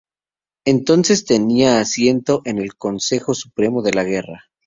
Entonces 0.65 1.25
tenía 1.25 1.79
asiento 1.79 2.41
en 2.45 2.57
el 2.57 2.75
Consejo 2.75 3.35
Supremo 3.35 3.83
de 3.83 3.93
la 3.93 4.03
Guerra. 4.03 4.45